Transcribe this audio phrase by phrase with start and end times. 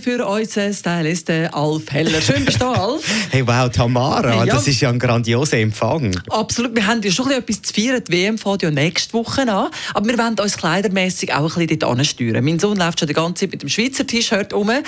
[0.00, 2.20] Für unseren Stylisten Alf Heller.
[2.22, 3.02] Schön bist du Alf.
[3.30, 4.54] Hey, wow, Tamara, Ja.
[4.54, 6.16] das ist ja ein grandioser Empfang.
[6.30, 8.02] Absolut, wir haben ja schon etwas zu feiern.
[8.06, 9.70] Die WM fängt ja nächste Woche an.
[9.94, 12.44] Aber wir wollen uns kleidermässig auch ein bisschen dort ansteuern.
[12.44, 14.52] Mein Sohn läuft schon die ganze Zeit mit dem Schweizer T-Shirt.
[14.52, 14.84] Und Yeah.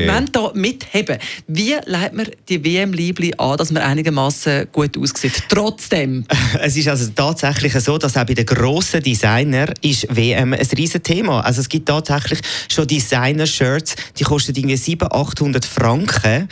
[0.00, 1.18] wir wollen hier mitheben.
[1.46, 5.42] Wie leitet man die WM-Liebli an, dass man einigermaßen gut aussieht?
[5.48, 6.24] Trotzdem.
[6.60, 11.02] Es ist also tatsächlich so, dass auch bei den grossen Designer ist WM ein riesen
[11.02, 11.40] Thema.
[11.40, 12.38] Also es gibt tatsächlich
[12.72, 16.48] schon Designer-Shirts, die kosten irgendwie 700, 800 Franken.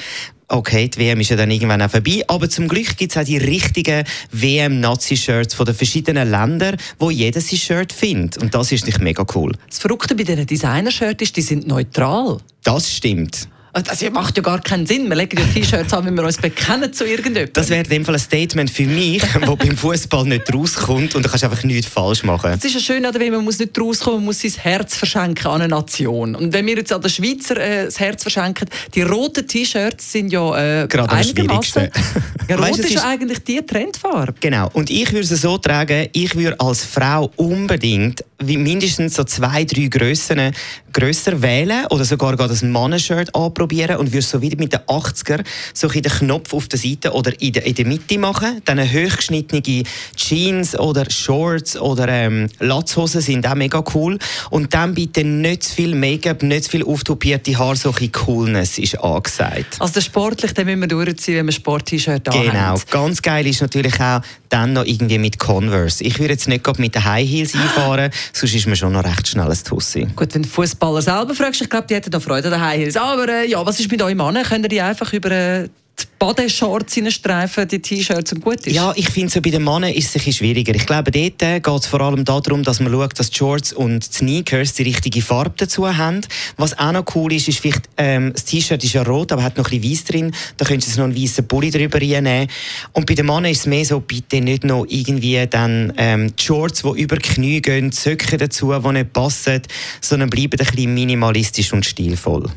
[0.49, 3.25] Okay, die WM ist ja dann irgendwann auch vorbei, aber zum Glück gibt es auch
[3.25, 8.37] die richtigen WM-Nazi-Shirts von den verschiedenen Ländern, wo jeder sein Shirt findet.
[8.37, 9.53] Und das ist nicht mega cool.
[9.67, 12.39] Das Verrückte bei diesen Designer-Shirts ist, die sind neutral.
[12.65, 13.49] Das stimmt.
[13.75, 15.09] Also, Das macht ja gar keinen Sinn.
[15.09, 17.53] Wir legen ja T-Shirts an, wenn wir uns bekennen zu irgendetwas.
[17.55, 21.25] Das wäre in dem Fall ein Statement für mich, wo beim Fußball nicht rauskommt und
[21.25, 22.51] du kannst einfach nichts falsch machen.
[22.51, 25.63] Es ist ja schön, wenn man muss nicht rauskommen, man muss sein Herz verschenken an
[25.63, 26.35] eine Nation.
[26.35, 30.31] Und wenn wir jetzt an den Schweizer äh, das Herz verschenken, die roten T-Shirts sind
[30.31, 31.63] ja äh, Gerade am einigermaßen...
[31.63, 32.23] schwierigsten.
[32.49, 34.35] Ja, rot Weißt du, ist, ist- eigentlich die Trendfarbe.
[34.41, 34.69] Genau.
[34.73, 39.87] Und ich würde es so tragen, ich würde als Frau unbedingt mindestens so zwei, drei
[39.87, 40.53] Grössen
[40.93, 45.89] grösser wählen oder sogar ein Mannenshirt anprobieren und würde so wie mit den 80er so
[45.89, 48.61] den Knopf auf der Seite oder in der, in der Mitte machen.
[48.65, 49.85] Dann hochgeschnittene
[50.17, 54.19] Jeans oder Shorts oder ähm, Latzhosen sind auch mega cool.
[54.51, 58.79] Und dann bitte nicht zu viel Make-up, nicht zu viel auftopierte Haare, so ein Coolness
[58.79, 59.77] ist angesagt.
[59.79, 62.51] Also der sportlich, den müssen wir durchziehen, wenn wir Sport-T-Shirt Genau.
[62.51, 62.83] anhaben.
[62.91, 66.05] Ganz geil ist natürlich auch dann noch irgendwie mit Converse.
[66.05, 69.29] Ich würde jetzt nicht mit den High Heels einfahren, sonst ist man schon noch recht
[69.29, 70.07] schnell ein Tussi.
[70.15, 72.91] Gut, wenn Fußballer selber fragst, ich glaube, die hätten da Freude daheim.
[72.97, 74.45] Aber äh, ja, was ist mit euch Männern?
[74.45, 75.69] Könnt ihr die einfach über äh,
[76.01, 78.75] die Badeshorts hineinstreifen, die T-Shirts und gut ist?
[78.75, 80.75] Ja, ich finde, so bei den Männern ist es ein schwieriger.
[80.75, 84.09] Ich glaube, dort geht es vor allem darum, dass man schaut, dass die Shorts und
[84.09, 86.23] die Sneakers die richtige Farbe dazu haben.
[86.57, 89.59] Was auch noch cool ist, ist vielleicht, ähm, das T-Shirt ist ja rot, aber hat
[89.59, 90.35] noch ein bisschen weiß drin.
[90.57, 92.49] Da könntest du noch einen weißen Pulli drüber reinnehmen.
[92.93, 96.43] Und bei den Männern ist es mehr so, bitte nicht noch irgendwie dann ähm, die
[96.43, 99.61] Shorts, die über die Knie gehen, die Söcke dazu, die nicht passen,
[100.01, 102.51] sondern bleiben ein bisschen minimalistisch und stilvoll.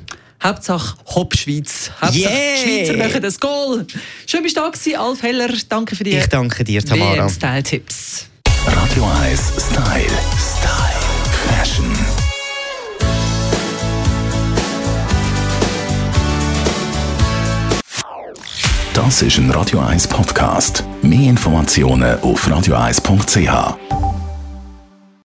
[0.43, 1.91] Hauptsache Hopp Schweiz.
[2.01, 2.57] Hauptsache Yeah!
[2.63, 3.85] Schweizer machen das Goal.
[4.27, 5.49] Schön bist du da gewesen, Alf Heller.
[5.69, 7.23] Danke für die Ich danke dir, Tamara.
[7.23, 8.25] WM-Style-Tipps.
[8.65, 10.05] Radio 1 Style.
[10.37, 11.05] Style.
[11.47, 11.91] Fashion.
[18.93, 20.83] Das ist ein Radio 1 Podcast.
[21.01, 24.04] Mehr Informationen auf radio1.ch.